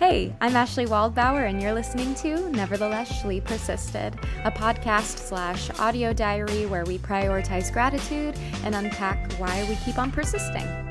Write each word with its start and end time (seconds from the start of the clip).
Hey, 0.00 0.34
I'm 0.40 0.52
Ashlee 0.52 0.86
Waldbauer, 0.86 1.46
and 1.46 1.60
you're 1.60 1.74
listening 1.74 2.14
to 2.14 2.48
Nevertheless 2.52 3.22
Shlee 3.22 3.44
Persisted, 3.44 4.14
a 4.44 4.50
podcast 4.50 5.18
slash 5.18 5.68
audio 5.78 6.14
diary 6.14 6.64
where 6.64 6.86
we 6.86 6.96
prioritize 6.96 7.70
gratitude 7.70 8.34
and 8.64 8.74
unpack 8.74 9.30
why 9.34 9.66
we 9.68 9.76
keep 9.84 9.98
on 9.98 10.10
persisting. 10.10 10.89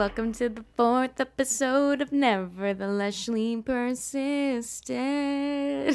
Welcome 0.00 0.32
to 0.40 0.48
the 0.48 0.64
fourth 0.78 1.20
episode 1.20 2.00
of 2.00 2.10
Nevertheless 2.10 3.28
Persisted. 3.66 4.88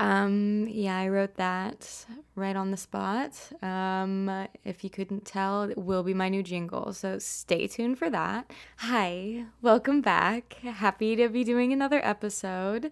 Um, 0.00 0.66
yeah, 0.70 0.96
I 0.96 1.08
wrote 1.08 1.34
that 1.34 2.06
right 2.34 2.56
on 2.56 2.70
the 2.70 2.78
spot. 2.78 3.38
Um, 3.62 4.46
if 4.64 4.82
you 4.82 4.88
couldn't 4.88 5.26
tell, 5.26 5.64
it 5.64 5.76
will 5.76 6.02
be 6.02 6.14
my 6.14 6.30
new 6.30 6.42
jingle, 6.42 6.94
so 6.94 7.18
stay 7.18 7.66
tuned 7.66 7.98
for 7.98 8.08
that. 8.08 8.50
Hi, 8.78 9.44
welcome 9.60 10.00
back. 10.00 10.54
Happy 10.62 11.16
to 11.16 11.28
be 11.28 11.44
doing 11.44 11.74
another 11.74 12.00
episode. 12.02 12.90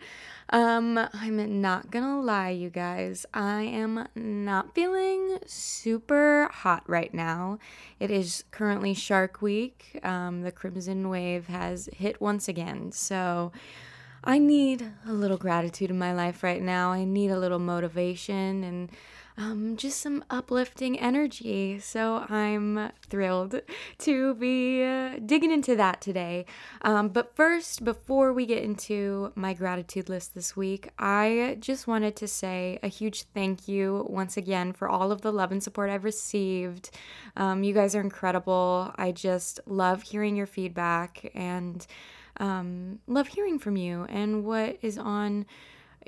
Um, 0.51 0.99
I'm 1.15 1.63
not 1.63 1.91
gonna 1.91 2.21
lie, 2.21 2.51
you 2.51 2.69
guys, 2.69 3.25
I 3.33 3.63
am 3.63 4.07
not 4.15 4.75
feeling 4.75 5.39
super 5.47 6.51
hot 6.53 6.83
right 6.87 7.15
now. 7.15 7.59
It 7.99 8.11
is 8.11 8.45
currently 8.51 8.93
Shark 8.93 9.41
Week. 9.41 9.99
Um, 10.03 10.43
the 10.43 10.53
Crimson 10.53 11.09
Wave 11.09 11.47
has 11.47 11.89
hit 11.91 12.21
once 12.21 12.49
again, 12.49 12.93
so. 12.93 13.51
I 14.25 14.39
need 14.39 14.91
a 15.07 15.13
little 15.13 15.37
gratitude 15.37 15.91
in 15.91 15.99
my 15.99 16.13
life 16.13 16.43
right 16.43 16.63
now. 16.63 16.91
I 16.91 17.05
need 17.05 17.31
a 17.31 17.39
little 17.39 17.59
motivation 17.59 18.65
and 18.65 18.91
um, 19.39 19.77
just 19.77 20.01
some 20.01 20.25
uplifting 20.31 20.99
energy. 20.99 21.79
So 21.79 22.27
I'm 22.29 22.91
thrilled 23.09 23.61
to 23.99 24.35
be 24.35 24.83
uh, 24.83 25.21
digging 25.25 25.53
into 25.53 25.77
that 25.77 26.01
today. 26.01 26.45
Um, 26.83 27.09
but 27.11 27.37
first, 27.37 27.85
before 27.85 28.33
we 28.33 28.47
get 28.47 28.65
into 28.65 29.33
my 29.37 29.55
gratitude 29.55 30.09
list 30.09 30.35
this 30.35 30.57
week, 30.57 30.91
I 30.99 31.57
just 31.61 31.87
wanted 31.87 32.17
to 32.17 32.27
say 32.27 32.81
a 32.83 32.89
huge 32.89 33.23
thank 33.33 33.69
you 33.69 34.05
once 34.09 34.37
again 34.37 34.73
for 34.73 34.89
all 34.89 35.13
of 35.13 35.23
the 35.23 35.33
love 35.33 35.53
and 35.53 35.63
support 35.63 35.89
I've 35.89 36.05
received. 36.05 36.91
Um, 37.37 37.63
you 37.63 37.73
guys 37.73 37.95
are 37.95 38.01
incredible. 38.01 38.93
I 38.97 39.13
just 39.13 39.61
love 39.67 40.03
hearing 40.03 40.35
your 40.35 40.47
feedback 40.47 41.31
and 41.35 41.87
um, 42.39 43.01
love 43.07 43.29
hearing 43.29 43.59
from 43.59 43.77
you 43.77 44.07
and 44.09 44.45
what 44.45 44.79
is 44.83 44.99
on 44.99 45.47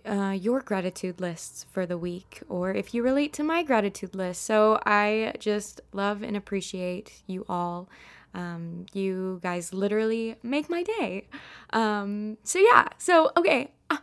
uh, 0.04 0.30
your 0.30 0.60
gratitude 0.60 1.20
lists 1.20 1.66
for 1.70 1.86
the 1.86 1.98
week, 1.98 2.42
or 2.48 2.72
if 2.72 2.94
you 2.94 3.02
relate 3.02 3.32
to 3.34 3.42
my 3.42 3.62
gratitude 3.62 4.14
list. 4.14 4.42
So 4.42 4.80
I 4.86 5.34
just 5.38 5.80
love 5.92 6.22
and 6.22 6.36
appreciate 6.36 7.22
you 7.26 7.44
all. 7.48 7.88
Um, 8.32 8.86
you 8.92 9.40
guys 9.42 9.74
literally 9.74 10.36
make 10.42 10.70
my 10.70 10.82
day. 10.84 11.26
Um, 11.70 12.38
so 12.44 12.58
yeah, 12.58 12.86
so 12.96 13.32
okay. 13.36 13.72
Uh, 13.90 13.98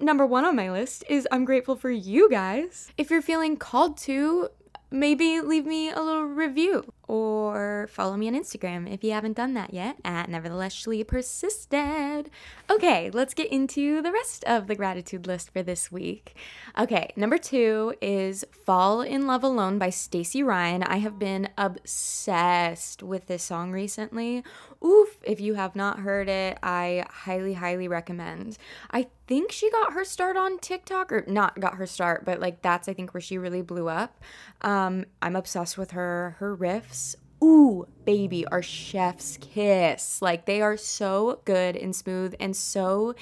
number 0.00 0.26
one 0.26 0.44
on 0.44 0.56
my 0.56 0.70
list 0.70 1.04
is 1.08 1.28
I'm 1.30 1.44
grateful 1.44 1.76
for 1.76 1.90
you 1.90 2.30
guys. 2.30 2.90
If 2.96 3.10
you're 3.10 3.22
feeling 3.22 3.56
called 3.56 3.98
to, 3.98 4.48
maybe 4.90 5.40
leave 5.40 5.66
me 5.66 5.90
a 5.90 6.00
little 6.00 6.26
review 6.26 6.92
or 7.08 7.88
follow 7.90 8.16
me 8.16 8.28
on 8.28 8.34
Instagram 8.34 8.92
if 8.92 9.04
you 9.04 9.12
haven't 9.12 9.36
done 9.36 9.54
that 9.54 9.72
yet 9.72 9.96
at 10.04 10.28
Nevertheless 10.28 10.74
Shlee 10.74 11.06
Persisted. 11.06 12.30
Okay, 12.70 13.10
let's 13.10 13.34
get 13.34 13.50
into 13.52 14.02
the 14.02 14.10
rest 14.10 14.42
of 14.44 14.66
the 14.66 14.74
gratitude 14.74 15.26
list 15.26 15.52
for 15.52 15.62
this 15.62 15.92
week. 15.92 16.34
Okay, 16.78 17.12
number 17.16 17.38
two 17.38 17.94
is 18.00 18.44
Fall 18.64 19.02
in 19.02 19.26
Love 19.26 19.44
Alone 19.44 19.78
by 19.78 19.90
Stacey 19.90 20.42
Ryan. 20.42 20.82
I 20.82 20.96
have 20.98 21.18
been 21.18 21.48
obsessed 21.56 23.02
with 23.02 23.26
this 23.26 23.44
song 23.44 23.72
recently. 23.72 24.42
Oof, 24.84 25.16
if 25.22 25.40
you 25.40 25.54
have 25.54 25.74
not 25.74 26.00
heard 26.00 26.28
it, 26.28 26.58
I 26.62 27.04
highly, 27.08 27.54
highly 27.54 27.88
recommend. 27.88 28.58
I 28.90 29.08
think 29.26 29.52
she 29.52 29.70
got 29.70 29.92
her 29.92 30.04
start 30.04 30.36
on 30.36 30.58
TikTok, 30.58 31.12
or 31.12 31.24
not 31.26 31.58
got 31.60 31.74
her 31.74 31.86
start, 31.86 32.24
but 32.24 32.40
like 32.40 32.62
that's, 32.62 32.88
I 32.88 32.94
think, 32.94 33.14
where 33.14 33.20
she 33.20 33.38
really 33.38 33.62
blew 33.62 33.88
up. 33.88 34.20
Um, 34.62 35.04
I'm 35.22 35.36
obsessed 35.36 35.78
with 35.78 35.92
her. 35.92 36.36
Her 36.38 36.56
riffs, 36.56 37.16
ooh, 37.42 37.86
baby, 38.04 38.46
are 38.46 38.62
chef's 38.62 39.38
kiss. 39.38 40.20
Like 40.22 40.46
they 40.46 40.60
are 40.60 40.76
so 40.76 41.40
good 41.44 41.76
and 41.76 41.94
smooth 41.94 42.34
and 42.38 42.56
so 42.56 43.14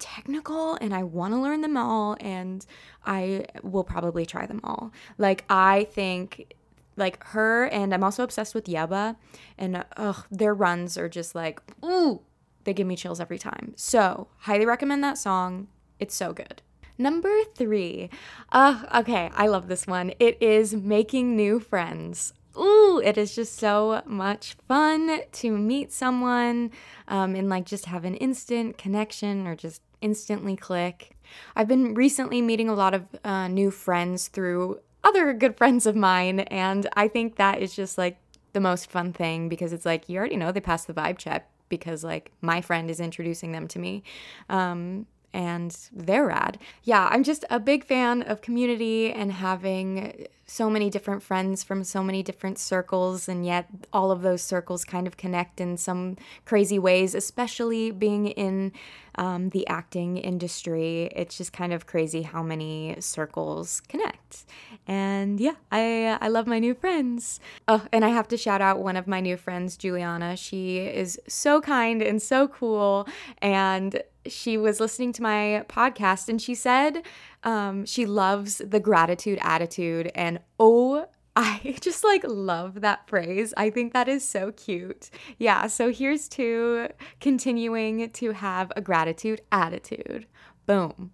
technical 0.00 0.76
and 0.76 0.94
I 0.94 1.02
want 1.02 1.34
to 1.34 1.40
learn 1.40 1.60
them 1.60 1.76
all 1.76 2.16
and 2.20 2.64
I 3.04 3.44
will 3.62 3.84
probably 3.84 4.26
try 4.26 4.46
them 4.46 4.60
all. 4.64 4.92
Like 5.18 5.44
I 5.48 5.84
think 5.92 6.54
like 7.00 7.22
her 7.28 7.66
and 7.66 7.92
I'm 7.92 8.04
also 8.04 8.22
obsessed 8.22 8.54
with 8.54 8.66
Yebba 8.66 9.16
and 9.58 9.84
ugh, 9.96 10.26
their 10.30 10.54
runs 10.54 10.96
are 10.96 11.08
just 11.08 11.34
like 11.34 11.60
ooh, 11.84 12.20
they 12.64 12.72
give 12.72 12.86
me 12.86 12.96
chills 12.96 13.20
every 13.20 13.38
time. 13.38 13.72
So, 13.76 14.28
highly 14.38 14.66
recommend 14.66 15.02
that 15.02 15.18
song. 15.18 15.68
It's 15.98 16.14
so 16.14 16.32
good. 16.32 16.62
Number 16.98 17.32
three. 17.54 18.10
Uh, 18.52 18.84
okay, 18.94 19.30
I 19.34 19.46
love 19.46 19.68
this 19.68 19.86
one. 19.86 20.12
It 20.18 20.36
is 20.42 20.74
Making 20.74 21.34
New 21.34 21.58
Friends. 21.58 22.34
Ooh, 22.58 23.00
it 23.02 23.16
is 23.16 23.34
just 23.34 23.56
so 23.56 24.02
much 24.04 24.54
fun 24.68 25.20
to 25.32 25.50
meet 25.56 25.92
someone 25.92 26.70
um, 27.08 27.34
and 27.34 27.48
like 27.48 27.64
just 27.64 27.86
have 27.86 28.04
an 28.04 28.16
instant 28.16 28.76
connection 28.76 29.46
or 29.46 29.56
just 29.56 29.80
instantly 30.02 30.56
click. 30.56 31.16
I've 31.56 31.68
been 31.68 31.94
recently 31.94 32.42
meeting 32.42 32.68
a 32.68 32.74
lot 32.74 32.92
of 32.92 33.06
uh, 33.24 33.48
new 33.48 33.70
friends 33.70 34.28
through 34.28 34.80
other 35.04 35.32
good 35.32 35.56
friends 35.56 35.86
of 35.86 35.96
mine, 35.96 36.40
and 36.40 36.88
I 36.94 37.08
think 37.08 37.36
that 37.36 37.60
is 37.60 37.74
just 37.74 37.98
like 37.98 38.18
the 38.52 38.60
most 38.60 38.90
fun 38.90 39.12
thing 39.12 39.48
because 39.48 39.72
it's 39.72 39.86
like 39.86 40.08
you 40.08 40.18
already 40.18 40.36
know 40.36 40.52
they 40.52 40.60
passed 40.60 40.86
the 40.86 40.94
vibe 40.94 41.18
check 41.18 41.48
because 41.68 42.02
like 42.02 42.32
my 42.40 42.60
friend 42.60 42.90
is 42.90 43.00
introducing 43.00 43.52
them 43.52 43.68
to 43.68 43.78
me. 43.78 44.02
Um, 44.48 45.06
and 45.32 45.76
they're 45.92 46.26
rad. 46.26 46.58
Yeah, 46.82 47.08
I'm 47.10 47.22
just 47.22 47.44
a 47.50 47.60
big 47.60 47.84
fan 47.84 48.22
of 48.22 48.40
community 48.40 49.12
and 49.12 49.32
having 49.32 50.26
so 50.46 50.68
many 50.68 50.90
different 50.90 51.22
friends 51.22 51.62
from 51.62 51.84
so 51.84 52.02
many 52.02 52.22
different 52.22 52.58
circles, 52.58 53.28
and 53.28 53.46
yet 53.46 53.68
all 53.92 54.10
of 54.10 54.22
those 54.22 54.42
circles 54.42 54.84
kind 54.84 55.06
of 55.06 55.16
connect 55.16 55.60
in 55.60 55.76
some 55.76 56.16
crazy 56.44 56.78
ways, 56.78 57.14
especially 57.14 57.92
being 57.92 58.26
in 58.26 58.72
um, 59.20 59.50
the 59.50 59.68
acting 59.68 60.16
industry. 60.16 61.10
It's 61.14 61.36
just 61.36 61.52
kind 61.52 61.74
of 61.74 61.86
crazy 61.86 62.22
how 62.22 62.42
many 62.42 62.96
circles 63.00 63.82
connect. 63.86 64.46
And 64.88 65.38
yeah, 65.38 65.56
I, 65.70 66.16
I 66.22 66.28
love 66.28 66.46
my 66.46 66.58
new 66.58 66.74
friends. 66.74 67.38
Oh, 67.68 67.86
and 67.92 68.02
I 68.02 68.08
have 68.08 68.28
to 68.28 68.38
shout 68.38 68.62
out 68.62 68.80
one 68.80 68.96
of 68.96 69.06
my 69.06 69.20
new 69.20 69.36
friends, 69.36 69.76
Juliana. 69.76 70.36
She 70.36 70.78
is 70.78 71.20
so 71.28 71.60
kind 71.60 72.00
and 72.00 72.20
so 72.20 72.48
cool. 72.48 73.06
And 73.42 74.02
she 74.26 74.56
was 74.56 74.80
listening 74.80 75.12
to 75.14 75.22
my 75.22 75.64
podcast 75.68 76.30
and 76.30 76.40
she 76.40 76.54
said 76.54 77.02
um, 77.44 77.84
she 77.84 78.06
loves 78.06 78.58
the 78.58 78.80
gratitude 78.80 79.38
attitude. 79.42 80.10
And 80.14 80.40
oh, 80.58 81.06
I 81.36 81.76
just 81.80 82.04
like 82.04 82.24
love 82.26 82.80
that 82.80 83.08
phrase. 83.08 83.54
I 83.56 83.70
think 83.70 83.92
that 83.92 84.08
is 84.08 84.26
so 84.26 84.52
cute. 84.52 85.10
Yeah, 85.38 85.66
so 85.66 85.92
here's 85.92 86.28
to 86.30 86.88
continuing 87.20 88.10
to 88.10 88.32
have 88.32 88.72
a 88.76 88.80
gratitude 88.80 89.40
attitude. 89.52 90.26
Boom. 90.66 91.12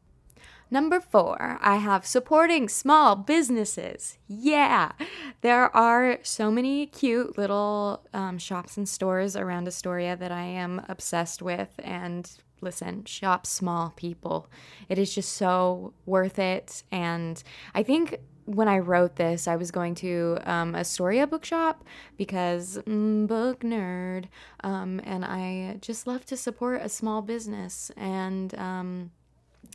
Number 0.69 1.01
four, 1.01 1.59
I 1.61 1.77
have 1.77 2.05
supporting 2.05 2.69
small 2.69 3.15
businesses. 3.15 4.19
Yeah, 4.27 4.93
there 5.41 5.75
are 5.77 6.19
so 6.25 6.51
many 6.51 6.87
cute 6.87 7.39
little 7.39 8.05
um, 8.13 8.37
shops 8.39 8.77
and 8.77 8.89
stores 8.89 9.37
around 9.37 9.69
Astoria 9.69 10.17
that 10.17 10.33
I 10.33 10.43
am 10.43 10.85
obsessed 10.89 11.41
with, 11.41 11.69
and 11.79 12.29
listen, 12.61 13.05
shop 13.05 13.47
small 13.47 13.93
people. 13.97 14.49
It 14.89 14.99
is 14.99 15.15
just 15.15 15.33
so 15.33 15.93
worth 16.05 16.39
it. 16.39 16.83
And 16.91 17.43
I 17.75 17.83
think 17.83 18.19
when 18.47 18.69
I 18.69 18.79
wrote 18.79 19.17
this, 19.17 19.49
I 19.49 19.57
was 19.57 19.71
going 19.71 19.95
to 19.97 20.39
um, 20.45 20.75
Astoria 20.75 21.27
bookshop 21.27 21.85
because 22.17 22.79
mm, 22.87 23.27
book 23.27 23.61
nerd. 23.61 24.27
Um, 24.63 25.01
and 25.05 25.25
I 25.25 25.79
just 25.81 26.07
love 26.07 26.25
to 26.27 26.37
support 26.37 26.81
a 26.83 26.89
small 26.89 27.23
business. 27.23 27.91
And 27.97 28.55
um, 28.59 29.11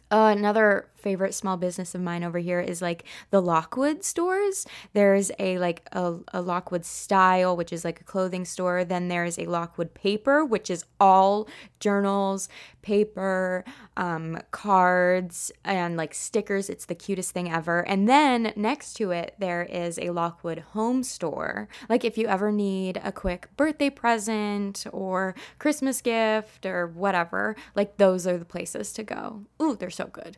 uh, 0.10 0.34
another 0.38 0.88
favorite 1.02 1.34
small 1.34 1.56
business 1.56 1.96
of 1.96 2.02
mine 2.02 2.24
over 2.24 2.40
here 2.40 2.60
is 2.60 2.82
like 2.82 3.06
the 3.30 3.42
Lockwood 3.42 4.04
stores. 4.04 4.66
There's 4.94 5.32
a 5.40 5.58
like 5.58 5.88
a, 5.92 6.16
a 6.34 6.42
Lockwood 6.42 6.86
style, 6.86 7.56
which 7.56 7.72
is 7.72 7.86
like 7.86 8.02
a 8.02 8.04
clothing 8.04 8.44
store. 8.44 8.84
Then 8.84 9.08
there's 9.08 9.40
a 9.40 9.46
Lockwood 9.46 9.94
paper, 9.94 10.44
which 10.44 10.70
is 10.70 10.84
all 11.00 11.48
journals, 11.80 12.50
paper, 12.82 13.64
um, 13.96 14.40
cards, 14.52 15.52
and 15.64 15.96
like 15.96 16.14
stickers. 16.14 16.70
It's 16.70 16.86
the 16.86 16.96
cutest 16.96 17.32
thing 17.32 17.50
ever. 17.52 17.80
And 17.88 18.10
then 18.10 18.52
next 18.56 18.96
to 18.96 19.12
it, 19.12 19.36
there 19.40 19.64
is 19.64 19.98
a 19.98 20.10
Lockwood 20.10 20.60
home 20.60 21.04
store. 21.04 21.70
Like 21.88 22.04
if 22.04 22.18
you 22.18 22.28
ever 22.28 22.52
need 22.52 23.00
a 23.04 23.12
quick 23.14 23.48
birthday 23.56 23.90
present 23.90 24.86
or 24.92 25.36
Christmas 25.58 26.02
gift 26.02 26.66
or 26.66 26.88
whatever, 26.88 27.56
like 27.76 27.96
those 27.96 28.28
are 28.28 28.38
the 28.38 28.46
places 28.46 28.92
to 28.94 29.04
go. 29.04 29.46
Ooh, 29.62 29.76
they're 29.76 29.90
so 29.90 30.02
so 30.02 30.08
good. 30.08 30.38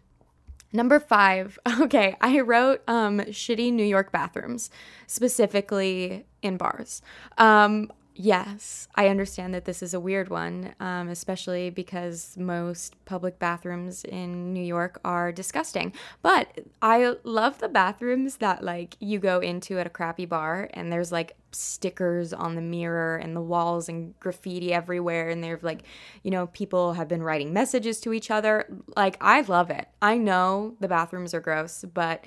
Number 0.74 1.00
five, 1.00 1.60
okay, 1.81 2.16
I 2.20 2.40
wrote 2.42 2.81
um, 2.88 3.20
shitty 3.20 3.72
New 3.72 3.86
York 3.86 4.12
bathrooms, 4.12 4.72
specifically 5.08 6.25
in 6.42 6.58
bars. 6.58 7.02
Um, 7.38 7.92
Yes, 8.15 8.88
I 8.94 9.07
understand 9.07 9.56
that 9.56 9.65
this 9.65 9.81
is 9.81 9.95
a 9.95 10.00
weird 10.00 10.30
one, 10.30 10.75
um, 10.80 11.07
especially 11.10 11.71
because 11.71 12.38
most 12.38 12.95
public 13.06 13.39
bathrooms 13.39 14.04
in 14.04 14.54
New 14.54 14.63
York 14.63 15.00
are 15.04 15.31
disgusting. 15.31 15.94
But 16.21 16.60
I 16.80 17.15
love 17.24 17.57
the 17.57 17.69
bathrooms 17.69 18.38
that 18.38 18.63
like 18.63 18.98
you 19.00 19.18
go 19.18 19.39
into 19.39 19.80
at 19.80 19.88
a 19.88 19.89
crappy 19.89 20.25
bar 20.27 20.69
and 20.75 20.92
there's 20.92 21.12
like 21.12 21.36
stickers 21.51 22.33
on 22.33 22.54
the 22.54 22.62
mirror 22.62 23.18
and 23.18 23.36
the 23.36 23.42
walls 23.42 23.89
and 23.89 24.18
graffiti 24.19 24.71
everywhere 24.71 25.30
and 25.30 25.44
they're 25.44 25.59
like, 25.63 25.81
you 26.21 26.30
know, 26.30 26.45
people 26.48 26.94
have 26.94 27.07
been 27.07 27.24
writing 27.24 27.51
messages 27.51 28.00
to 28.01 28.13
each 28.13 28.30
other. 28.30 28.68
Like 28.95 29.18
I 29.21 29.42
love 29.42 29.71
it. 29.71 29.88
I 30.04 30.18
know 30.19 30.75
the 30.80 30.88
bathrooms 30.88 31.33
are 31.33 31.39
gross, 31.42 31.83
but 31.92 32.24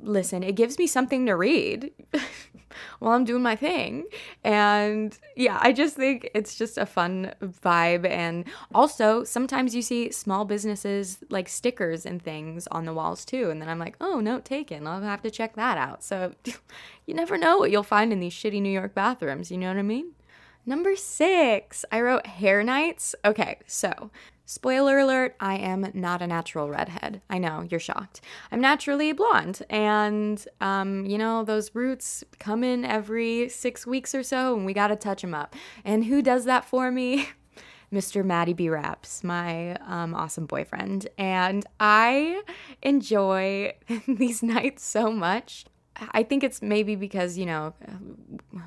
listen, 0.00 0.42
it 0.42 0.56
gives 0.56 0.78
me 0.78 0.86
something 0.86 1.26
to 1.26 1.34
read. 1.34 1.90
while 2.98 3.12
I'm 3.12 3.24
doing 3.24 3.42
my 3.42 3.56
thing. 3.56 4.04
And 4.44 5.16
yeah, 5.34 5.58
I 5.60 5.72
just 5.72 5.96
think 5.96 6.30
it's 6.34 6.56
just 6.56 6.78
a 6.78 6.86
fun 6.86 7.32
vibe. 7.42 8.08
And 8.08 8.44
also, 8.74 9.24
sometimes 9.24 9.74
you 9.74 9.82
see 9.82 10.10
small 10.10 10.44
businesses 10.44 11.18
like 11.30 11.48
stickers 11.48 12.06
and 12.06 12.22
things 12.22 12.66
on 12.68 12.84
the 12.84 12.94
walls 12.94 13.24
too. 13.24 13.50
And 13.50 13.60
then 13.60 13.68
I'm 13.68 13.78
like, 13.78 13.96
oh, 14.00 14.20
note 14.20 14.44
taken. 14.44 14.86
I'll 14.86 15.00
have 15.00 15.22
to 15.22 15.30
check 15.30 15.56
that 15.56 15.78
out. 15.78 16.02
So 16.02 16.32
you 17.06 17.14
never 17.14 17.36
know 17.38 17.58
what 17.58 17.70
you'll 17.70 17.82
find 17.82 18.12
in 18.12 18.20
these 18.20 18.34
shitty 18.34 18.60
New 18.60 18.70
York 18.70 18.94
bathrooms. 18.94 19.50
You 19.50 19.58
know 19.58 19.68
what 19.68 19.78
I 19.78 19.82
mean? 19.82 20.12
Number 20.68 20.96
six, 20.96 21.84
I 21.92 22.00
wrote 22.00 22.26
hair 22.26 22.64
nights. 22.64 23.14
Okay, 23.24 23.58
so 23.66 24.10
Spoiler 24.48 25.00
alert, 25.00 25.34
I 25.40 25.56
am 25.56 25.90
not 25.92 26.22
a 26.22 26.26
natural 26.26 26.70
redhead. 26.70 27.20
I 27.28 27.38
know, 27.38 27.66
you're 27.68 27.80
shocked. 27.80 28.20
I'm 28.52 28.60
naturally 28.60 29.12
blonde, 29.12 29.62
and, 29.68 30.46
um, 30.60 31.04
you 31.04 31.18
know, 31.18 31.42
those 31.42 31.74
roots 31.74 32.22
come 32.38 32.62
in 32.62 32.84
every 32.84 33.48
six 33.48 33.88
weeks 33.88 34.14
or 34.14 34.22
so, 34.22 34.54
and 34.56 34.64
we 34.64 34.72
gotta 34.72 34.94
touch 34.94 35.22
them 35.22 35.34
up. 35.34 35.56
And 35.84 36.04
who 36.04 36.22
does 36.22 36.44
that 36.44 36.64
for 36.64 36.92
me? 36.92 37.28
Mr. 37.92 38.24
Matty 38.24 38.52
B. 38.52 38.68
Raps, 38.68 39.24
my 39.24 39.74
um, 39.86 40.14
awesome 40.14 40.46
boyfriend. 40.46 41.08
And 41.18 41.66
I 41.80 42.42
enjoy 42.82 43.74
these 44.06 44.44
nights 44.44 44.84
so 44.84 45.10
much. 45.10 45.64
I 46.12 46.22
think 46.22 46.44
it's 46.44 46.62
maybe 46.62 46.94
because, 46.94 47.38
you 47.38 47.46
know, 47.46 47.74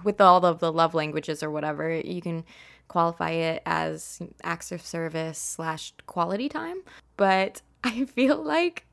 with 0.03 0.19
all 0.19 0.45
of 0.45 0.59
the 0.59 0.71
love 0.71 0.93
languages 0.93 1.43
or 1.43 1.51
whatever, 1.51 1.91
you 1.91 2.21
can 2.21 2.43
qualify 2.89 3.31
it 3.31 3.61
as 3.65 4.19
acts 4.43 4.73
of 4.73 4.81
service 4.81 5.37
slash 5.37 5.93
quality 6.05 6.49
time. 6.49 6.81
But 7.15 7.61
I 7.83 8.03
feel 8.03 8.43
like 8.43 8.85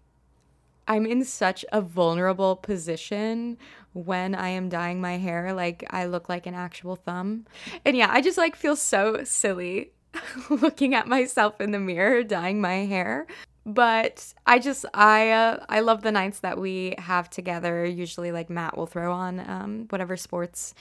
I'm 0.86 1.04
in 1.04 1.24
such 1.24 1.64
a 1.72 1.80
vulnerable 1.80 2.54
position 2.54 3.58
when 3.92 4.36
I 4.36 4.50
am 4.50 4.68
dyeing 4.68 5.00
my 5.00 5.16
hair. 5.16 5.52
Like 5.52 5.84
I 5.90 6.06
look 6.06 6.28
like 6.28 6.46
an 6.46 6.54
actual 6.54 6.94
thumb. 6.94 7.46
And 7.84 7.96
yeah, 7.96 8.08
I 8.10 8.20
just 8.20 8.38
like 8.38 8.54
feel 8.54 8.76
so 8.76 9.24
silly 9.24 9.90
looking 10.50 10.94
at 10.94 11.08
myself 11.08 11.60
in 11.60 11.72
the 11.72 11.80
mirror 11.80 12.22
dyeing 12.22 12.60
my 12.60 12.86
hair 12.86 13.26
but 13.66 14.32
I 14.46 14.60
just 14.60 14.86
I 14.94 15.30
uh, 15.30 15.64
I 15.68 15.80
love 15.80 16.02
the 16.02 16.12
nights 16.12 16.38
that 16.40 16.56
we 16.56 16.94
have 16.98 17.28
together. 17.28 17.84
Usually, 17.84 18.30
like 18.30 18.48
Matt 18.48 18.76
will 18.76 18.86
throw 18.86 19.12
on 19.12 19.40
um, 19.40 19.86
whatever 19.90 20.16
sports 20.16 20.72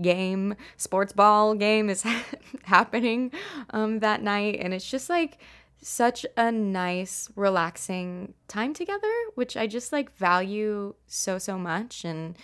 game, 0.00 0.54
sports 0.76 1.14
ball 1.14 1.54
game 1.54 1.88
is 1.88 2.04
happening 2.64 3.32
um, 3.70 4.00
that 4.00 4.22
night, 4.22 4.58
and 4.60 4.74
it's 4.74 4.88
just 4.88 5.08
like 5.08 5.38
such 5.80 6.26
a 6.36 6.52
nice, 6.52 7.30
relaxing 7.34 8.34
time 8.46 8.74
together, 8.74 9.12
which 9.36 9.56
I 9.56 9.66
just 9.66 9.90
like 9.90 10.14
value 10.14 10.94
so 11.06 11.38
so 11.38 11.58
much, 11.58 12.04
and 12.04 12.36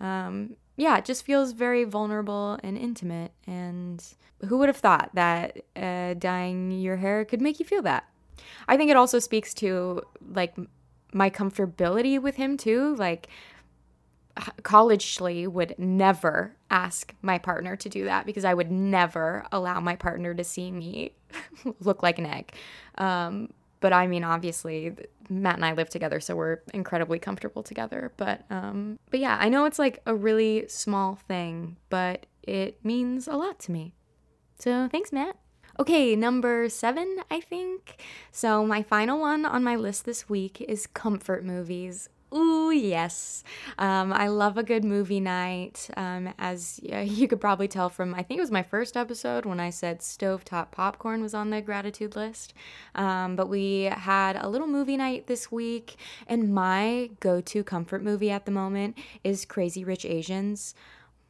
um, 0.00 0.56
yeah, 0.76 0.98
it 0.98 1.06
just 1.06 1.24
feels 1.24 1.52
very 1.52 1.84
vulnerable 1.84 2.58
and 2.62 2.76
intimate. 2.76 3.32
And 3.46 4.04
who 4.46 4.58
would 4.58 4.68
have 4.68 4.76
thought 4.76 5.12
that 5.14 5.62
uh, 5.74 6.12
dyeing 6.12 6.72
your 6.72 6.96
hair 6.96 7.24
could 7.24 7.40
make 7.40 7.58
you 7.58 7.64
feel 7.64 7.80
that? 7.82 8.04
I 8.68 8.76
think 8.76 8.90
it 8.90 8.96
also 8.96 9.18
speaks 9.18 9.54
to 9.54 10.02
like 10.32 10.54
my 11.12 11.30
comfortability 11.30 12.20
with 12.20 12.36
him 12.36 12.56
too. 12.56 12.94
Like 12.96 13.28
college 14.62 15.18
would 15.20 15.74
never 15.78 16.54
ask 16.70 17.14
my 17.22 17.38
partner 17.38 17.76
to 17.76 17.88
do 17.88 18.04
that 18.04 18.26
because 18.26 18.44
I 18.44 18.54
would 18.54 18.70
never 18.70 19.44
allow 19.50 19.80
my 19.80 19.96
partner 19.96 20.34
to 20.34 20.44
see 20.44 20.70
me 20.70 21.12
look 21.80 22.02
like 22.02 22.18
an 22.18 22.26
egg. 22.26 22.52
Um, 22.98 23.52
but 23.80 23.92
I 23.92 24.06
mean, 24.06 24.24
obviously, 24.24 24.92
Matt 25.28 25.56
and 25.56 25.64
I 25.64 25.72
live 25.72 25.88
together, 25.88 26.20
so 26.20 26.34
we're 26.34 26.58
incredibly 26.72 27.18
comfortable 27.18 27.62
together. 27.62 28.12
But 28.16 28.44
um, 28.50 28.98
but 29.10 29.20
yeah, 29.20 29.36
I 29.40 29.48
know 29.48 29.64
it's 29.64 29.78
like 29.78 30.00
a 30.06 30.14
really 30.14 30.66
small 30.68 31.16
thing, 31.28 31.76
but 31.88 32.26
it 32.42 32.84
means 32.84 33.28
a 33.28 33.36
lot 33.36 33.58
to 33.60 33.72
me. 33.72 33.92
So 34.58 34.88
thanks, 34.88 35.12
Matt. 35.12 35.36
Okay, 35.78 36.16
number 36.16 36.70
seven, 36.70 37.18
I 37.30 37.40
think. 37.40 38.00
So, 38.32 38.64
my 38.64 38.82
final 38.82 39.20
one 39.20 39.44
on 39.44 39.62
my 39.62 39.76
list 39.76 40.06
this 40.06 40.26
week 40.26 40.62
is 40.62 40.86
comfort 40.86 41.44
movies. 41.44 42.08
Ooh, 42.34 42.70
yes. 42.70 43.44
Um, 43.78 44.10
I 44.12 44.28
love 44.28 44.56
a 44.56 44.62
good 44.62 44.84
movie 44.84 45.20
night. 45.20 45.88
Um, 45.96 46.32
as 46.38 46.80
uh, 46.90 46.98
you 46.98 47.28
could 47.28 47.42
probably 47.42 47.68
tell 47.68 47.90
from, 47.90 48.14
I 48.14 48.22
think 48.22 48.38
it 48.38 48.40
was 48.40 48.50
my 48.50 48.62
first 48.62 48.96
episode 48.96 49.44
when 49.44 49.60
I 49.60 49.68
said 49.68 50.00
stovetop 50.00 50.70
popcorn 50.70 51.22
was 51.22 51.34
on 51.34 51.50
the 51.50 51.60
gratitude 51.60 52.16
list. 52.16 52.54
Um, 52.94 53.36
but 53.36 53.50
we 53.50 53.82
had 53.82 54.36
a 54.36 54.48
little 54.48 54.66
movie 54.66 54.96
night 54.96 55.26
this 55.26 55.52
week, 55.52 55.96
and 56.26 56.54
my 56.54 57.10
go 57.20 57.42
to 57.42 57.62
comfort 57.62 58.02
movie 58.02 58.30
at 58.30 58.46
the 58.46 58.50
moment 58.50 58.96
is 59.22 59.44
Crazy 59.44 59.84
Rich 59.84 60.06
Asians. 60.06 60.74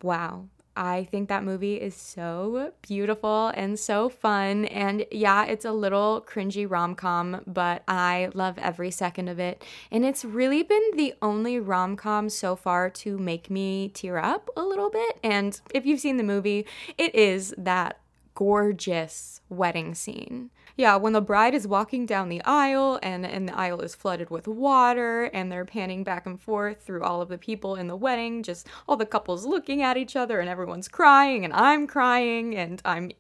Wow, 0.03 0.47
I 0.77 1.05
think 1.11 1.29
that 1.29 1.43
movie 1.43 1.77
is 1.77 1.95
so 1.95 2.73
beautiful 2.83 3.49
and 3.49 3.79
so 3.79 4.09
fun. 4.09 4.67
And 4.67 5.07
yeah, 5.11 5.47
it's 5.47 5.65
a 5.65 5.73
little 5.73 6.25
cringy 6.29 6.71
rom 6.71 6.95
com, 6.95 7.43
but 7.47 7.83
I 7.89 8.31
love 8.35 8.59
every 8.59 8.91
second 8.91 9.29
of 9.29 9.39
it. 9.41 9.65
And 9.91 10.05
it's 10.05 10.25
really 10.25 10.63
been 10.63 10.83
the 10.95 11.15
only 11.23 11.59
rom 11.59 11.97
com 11.97 12.29
so 12.29 12.55
far 12.55 12.91
to 12.91 13.19
make 13.19 13.51
me 13.51 13.89
tear 13.89 14.19
up 14.19 14.51
a 14.57 14.63
little 14.63 14.91
bit. 14.91 15.19
And 15.25 15.61
if 15.75 15.87
you've 15.87 16.01
seen 16.01 16.19
the 16.19 16.23
movie, 16.23 16.67
it 16.99 17.15
is 17.15 17.55
that 17.57 17.99
gorgeous 18.35 19.41
wedding 19.49 19.95
scene 19.95 20.51
yeah, 20.77 20.97
when 20.97 21.15
the 21.15 21.23
bride 21.23 21.55
is 21.55 21.67
walking 21.67 22.05
down 22.05 22.29
the 22.29 22.43
aisle 22.45 22.99
and, 23.03 23.25
and 23.25 23.49
the 23.49 23.59
aisle 23.59 23.81
is 23.81 23.95
flooded 23.95 24.29
with 24.29 24.47
water 24.47 25.25
and 25.25 25.51
they're 25.51 25.65
panning 25.65 26.05
back 26.05 26.27
and 26.27 26.39
forth 26.39 26.83
through 26.83 27.03
all 27.03 27.23
of 27.23 27.31
the 27.31 27.39
people 27.39 27.77
in 27.77 27.87
the 27.87 27.97
wedding, 27.97 28.43
just 28.43 28.67
all 28.87 28.97
the 28.97 29.07
couples 29.07 29.47
looking 29.47 29.83
at 29.83 29.97
each 29.97 30.17
other 30.17 30.39
and 30.39 30.51
everyone's 30.51 30.89
crying 30.89 31.45
and 31.45 31.55
I'm 31.55 31.87
crying 31.87 32.55
and 32.55 32.83
I'm 32.85 33.11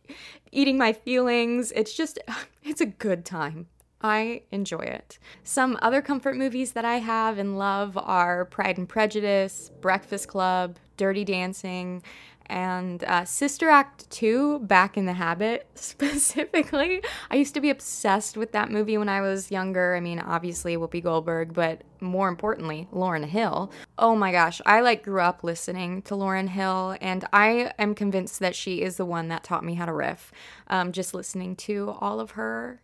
eating 0.52 0.76
my 0.76 0.92
feelings. 0.92 1.72
It's 1.72 1.94
just, 1.94 2.18
it's 2.62 2.82
a 2.82 2.86
good 2.86 3.24
time. 3.24 3.68
I 4.02 4.42
enjoy 4.52 4.80
it. 4.80 5.18
Some 5.42 5.78
other 5.80 6.02
comfort 6.02 6.36
movies 6.36 6.72
that 6.72 6.84
I 6.84 6.96
have 6.98 7.38
and 7.38 7.58
love 7.58 7.96
are 7.96 8.44
Pride 8.44 8.76
and 8.76 8.86
Prejudice, 8.88 9.70
Breakfast 9.80 10.28
Club, 10.28 10.76
Dirty 10.98 11.24
Dancing, 11.24 12.02
and 12.46 13.02
uh, 13.04 13.24
Sister 13.24 13.68
Act 13.68 14.08
2, 14.10 14.60
Back 14.60 14.96
in 14.96 15.06
the 15.06 15.12
Habit 15.12 15.68
specifically. 15.74 17.02
I 17.30 17.36
used 17.36 17.54
to 17.54 17.60
be 17.60 17.70
obsessed 17.70 18.36
with 18.36 18.52
that 18.52 18.70
movie 18.70 18.98
when 18.98 19.08
I 19.08 19.20
was 19.20 19.50
younger. 19.50 19.94
I 19.96 20.00
mean, 20.00 20.20
obviously 20.20 20.76
Whoopi 20.76 21.02
Goldberg, 21.02 21.54
but 21.54 21.82
more 22.00 22.28
importantly, 22.28 22.88
Lauryn 22.92 23.24
Hill. 23.24 23.70
Oh 23.98 24.14
my 24.14 24.32
gosh, 24.32 24.60
I 24.66 24.80
like 24.80 25.02
grew 25.02 25.20
up 25.20 25.42
listening 25.42 26.02
to 26.02 26.14
Lauryn 26.14 26.48
Hill, 26.48 26.96
and 27.00 27.24
I 27.32 27.72
am 27.78 27.94
convinced 27.94 28.40
that 28.40 28.54
she 28.54 28.82
is 28.82 28.96
the 28.96 29.04
one 29.04 29.28
that 29.28 29.44
taught 29.44 29.64
me 29.64 29.74
how 29.74 29.86
to 29.86 29.92
riff. 29.92 30.32
Um, 30.68 30.92
just 30.92 31.14
listening 31.14 31.56
to 31.56 31.94
all 32.00 32.20
of 32.20 32.32
her 32.32 32.82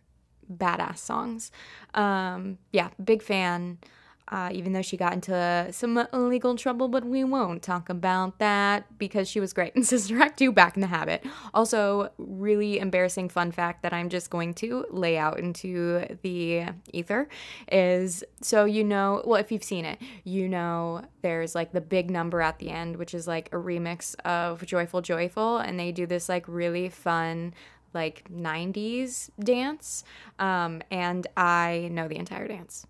badass 0.51 0.97
songs. 0.97 1.51
Um, 1.93 2.57
yeah, 2.71 2.89
big 3.03 3.21
fan 3.21 3.79
uh, 4.29 4.49
even 4.51 4.73
though 4.73 4.81
she 4.81 4.97
got 4.97 5.13
into 5.13 5.67
some 5.71 6.07
legal 6.13 6.55
trouble, 6.55 6.87
but 6.87 7.05
we 7.05 7.23
won't 7.23 7.61
talk 7.61 7.89
about 7.89 8.39
that 8.39 8.97
because 8.97 9.27
she 9.29 9.39
was 9.39 9.53
great 9.53 9.75
in 9.75 9.83
Sister 9.93 10.21
Act 10.21 10.39
2 10.39 10.51
Back 10.51 10.75
in 10.75 10.81
the 10.81 10.87
Habit. 10.87 11.25
Also, 11.53 12.09
really 12.17 12.79
embarrassing 12.79 13.29
fun 13.29 13.51
fact 13.51 13.83
that 13.83 13.93
I'm 13.93 14.09
just 14.09 14.29
going 14.29 14.53
to 14.55 14.85
lay 14.89 15.17
out 15.17 15.39
into 15.39 16.05
the 16.21 16.65
ether 16.91 17.27
is 17.71 18.23
so 18.41 18.65
you 18.65 18.83
know, 18.83 19.21
well, 19.25 19.39
if 19.39 19.51
you've 19.51 19.63
seen 19.63 19.85
it, 19.85 19.99
you 20.23 20.47
know 20.47 21.01
there's 21.21 21.55
like 21.55 21.71
the 21.71 21.81
big 21.81 22.09
number 22.09 22.41
at 22.41 22.59
the 22.59 22.69
end, 22.69 22.97
which 22.97 23.13
is 23.13 23.27
like 23.27 23.49
a 23.53 23.57
remix 23.57 24.15
of 24.25 24.65
Joyful 24.65 25.01
Joyful, 25.01 25.57
and 25.57 25.79
they 25.79 25.91
do 25.91 26.05
this 26.05 26.29
like 26.29 26.45
really 26.47 26.89
fun 26.89 27.53
like 27.93 28.27
90s 28.31 29.29
dance 29.39 30.03
um, 30.39 30.81
and 30.89 31.27
i 31.37 31.89
know 31.91 32.07
the 32.07 32.17
entire 32.17 32.47
dance 32.47 32.87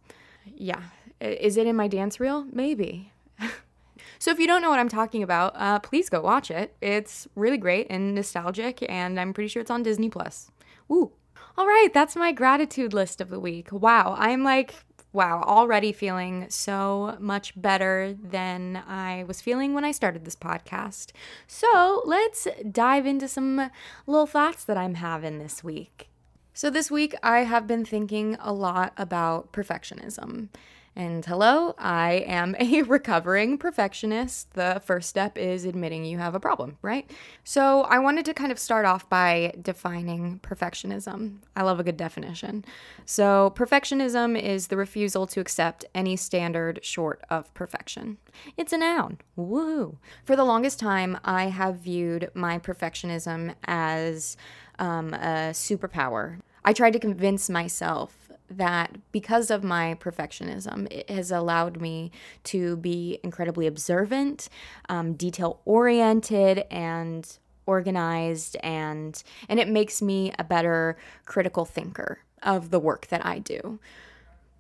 yeah 0.55 0.81
is 1.23 1.57
it 1.57 1.67
in 1.67 1.75
my 1.75 1.87
dance 1.87 2.19
reel? 2.19 2.45
Maybe. 2.51 3.11
so 4.19 4.31
if 4.31 4.39
you 4.39 4.47
don't 4.47 4.61
know 4.61 4.69
what 4.69 4.79
I'm 4.79 4.89
talking 4.89 5.23
about, 5.23 5.53
uh, 5.55 5.79
please 5.79 6.09
go 6.09 6.21
watch 6.21 6.51
it. 6.51 6.75
It's 6.81 7.27
really 7.35 7.57
great 7.57 7.87
and 7.89 8.13
nostalgic, 8.13 8.85
and 8.89 9.19
I'm 9.19 9.33
pretty 9.33 9.47
sure 9.47 9.61
it's 9.61 9.71
on 9.71 9.83
Disney 9.83 10.09
Plus. 10.09 10.51
Woo. 10.87 11.13
All 11.57 11.67
right, 11.67 11.89
that's 11.93 12.15
my 12.15 12.31
gratitude 12.31 12.93
list 12.93 13.21
of 13.21 13.29
the 13.29 13.39
week. 13.39 13.71
Wow, 13.71 14.15
I'm 14.17 14.43
like, 14.43 14.73
wow, 15.11 15.43
already 15.43 15.91
feeling 15.91 16.47
so 16.49 17.15
much 17.19 17.59
better 17.59 18.15
than 18.19 18.83
I 18.87 19.23
was 19.27 19.39
feeling 19.39 19.73
when 19.73 19.85
I 19.85 19.91
started 19.91 20.25
this 20.25 20.35
podcast. 20.35 21.11
So 21.45 22.01
let's 22.05 22.47
dive 22.71 23.05
into 23.05 23.27
some 23.27 23.69
little 24.07 24.25
thoughts 24.25 24.63
that 24.65 24.77
I'm 24.77 24.95
having 24.95 25.37
this 25.37 25.63
week. 25.63 26.09
So, 26.55 26.69
this 26.69 26.91
week 26.91 27.15
I 27.23 27.39
have 27.39 27.65
been 27.65 27.83
thinking 27.83 28.37
a 28.39 28.53
lot 28.53 28.93
about 28.95 29.51
perfectionism. 29.51 30.49
And 30.95 31.25
hello, 31.25 31.73
I 31.79 32.23
am 32.27 32.55
a 32.59 32.83
recovering 32.83 33.57
perfectionist. 33.57 34.53
The 34.53 34.81
first 34.85 35.09
step 35.09 35.37
is 35.37 35.65
admitting 35.65 36.05
you 36.05 36.19
have 36.19 36.35
a 36.35 36.39
problem, 36.39 36.77
right? 36.83 37.09
So, 37.43 37.81
I 37.83 37.97
wanted 37.97 38.25
to 38.25 38.33
kind 38.33 38.51
of 38.51 38.59
start 38.59 38.85
off 38.85 39.09
by 39.09 39.53
defining 39.59 40.39
perfectionism. 40.39 41.37
I 41.55 41.63
love 41.63 41.79
a 41.79 41.83
good 41.83 41.97
definition. 41.97 42.63
So, 43.05 43.53
perfectionism 43.55 44.39
is 44.39 44.67
the 44.67 44.77
refusal 44.77 45.25
to 45.27 45.39
accept 45.39 45.83
any 45.95 46.15
standard 46.15 46.79
short 46.83 47.23
of 47.29 47.51
perfection. 47.55 48.17
It's 48.55 48.73
a 48.73 48.77
noun. 48.77 49.17
Woohoo. 49.37 49.97
For 50.25 50.35
the 50.35 50.43
longest 50.43 50.79
time, 50.79 51.17
I 51.23 51.45
have 51.45 51.77
viewed 51.77 52.29
my 52.35 52.59
perfectionism 52.59 53.55
as 53.65 54.37
um, 54.77 55.13
a 55.15 55.53
superpower. 55.53 56.39
I 56.65 56.73
tried 56.73 56.93
to 56.93 56.99
convince 56.99 57.49
myself 57.49 58.22
that 58.49 58.97
because 59.11 59.49
of 59.49 59.63
my 59.63 59.95
perfectionism, 59.99 60.91
it 60.91 61.09
has 61.09 61.31
allowed 61.31 61.81
me 61.81 62.11
to 62.45 62.77
be 62.77 63.19
incredibly 63.23 63.67
observant, 63.67 64.49
um, 64.89 65.13
detail 65.13 65.61
oriented, 65.65 66.65
and 66.69 67.37
organized 67.65 68.57
and 68.61 69.23
and 69.47 69.59
it 69.59 69.69
makes 69.69 70.01
me 70.01 70.33
a 70.37 70.43
better 70.43 70.97
critical 71.25 71.65
thinker 71.65 72.19
of 72.41 72.71
the 72.71 72.79
work 72.79 73.07
that 73.07 73.25
I 73.25 73.39
do. 73.39 73.79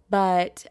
But 0.09 0.67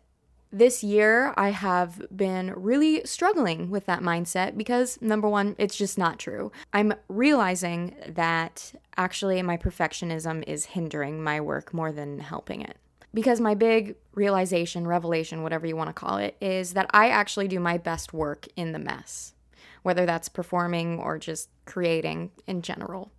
this 0.51 0.85
year 0.85 1.33
I 1.37 1.51
have 1.51 2.03
been 2.15 2.53
really 2.55 3.03
struggling 3.05 3.71
with 3.71 3.87
that 3.87 4.01
mindset 4.01 4.57
because 4.57 5.01
number 5.01 5.29
1 5.29 5.57
it's 5.59 5.77
just 5.77 5.99
not 5.99 6.19
true. 6.19 6.53
I'm 6.73 6.95
realizing 7.09 7.95
that 8.09 8.73
actually 8.97 9.41
my 9.43 9.57
perfectionism 9.57 10.45
is 10.47 10.67
hindering 10.67 11.23
my 11.23 11.41
work 11.41 11.73
more 11.73 11.93
than 11.93 12.19
helping 12.19 12.61
it 12.61 12.77
because 13.15 13.41
my 13.41 13.55
big 13.55 13.97
realization, 14.15 14.87
revelation, 14.87 15.43
whatever 15.43 15.67
you 15.67 15.77
want 15.77 15.89
to 15.89 15.95
call 15.95 16.19
it, 16.19 16.37
is 16.41 16.75
that 16.75 16.91
I 16.91 17.09
actually 17.09 17.49
do 17.49 17.61
my 17.61 17.79
best 17.79 18.13
work 18.13 18.49
in 18.57 18.73
the 18.73 18.79
mess, 18.79 19.35
whether 19.83 20.07
that's 20.07 20.29
performing 20.29 20.99
or 20.99 21.19
just 21.19 21.49
creating 21.65 22.31
in 22.47 22.63
general. 22.63 23.13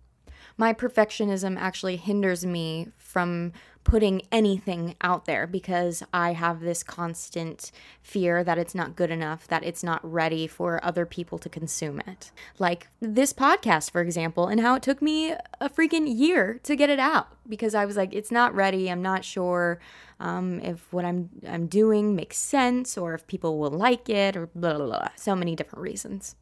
My 0.56 0.72
perfectionism 0.72 1.56
actually 1.58 1.96
hinders 1.96 2.46
me 2.46 2.88
from 2.96 3.52
putting 3.84 4.22
anything 4.32 4.96
out 5.02 5.26
there 5.26 5.46
because 5.46 6.02
I 6.12 6.32
have 6.32 6.60
this 6.60 6.82
constant 6.82 7.70
fear 8.02 8.42
that 8.42 8.58
it's 8.58 8.74
not 8.74 8.96
good 8.96 9.10
enough, 9.10 9.46
that 9.48 9.62
it's 9.62 9.84
not 9.84 10.00
ready 10.10 10.46
for 10.46 10.82
other 10.82 11.04
people 11.04 11.38
to 11.38 11.48
consume 11.48 12.00
it. 12.06 12.32
Like 12.58 12.88
this 13.00 13.32
podcast, 13.32 13.90
for 13.90 14.00
example, 14.00 14.48
and 14.48 14.60
how 14.60 14.74
it 14.74 14.82
took 14.82 15.02
me 15.02 15.32
a 15.32 15.68
freaking 15.68 16.06
year 16.06 16.60
to 16.62 16.74
get 16.74 16.90
it 16.90 16.98
out 16.98 17.28
because 17.46 17.74
I 17.74 17.84
was 17.84 17.96
like, 17.96 18.14
it's 18.14 18.30
not 18.30 18.54
ready. 18.54 18.90
I'm 18.90 19.02
not 19.02 19.24
sure 19.24 19.78
um, 20.18 20.60
if 20.60 20.92
what 20.92 21.04
I'm 21.04 21.28
I'm 21.46 21.66
doing 21.66 22.16
makes 22.16 22.38
sense 22.38 22.96
or 22.96 23.14
if 23.14 23.26
people 23.26 23.58
will 23.58 23.70
like 23.70 24.08
it 24.08 24.36
or 24.36 24.46
blah 24.54 24.78
blah 24.78 24.86
blah. 24.86 25.08
So 25.16 25.36
many 25.36 25.54
different 25.54 25.82
reasons. 25.82 26.36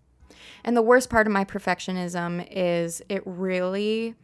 And 0.64 0.76
the 0.76 0.82
worst 0.82 1.10
part 1.10 1.26
of 1.26 1.32
my 1.32 1.44
perfectionism 1.44 2.46
is 2.50 3.02
it 3.08 3.22
really 3.26 4.14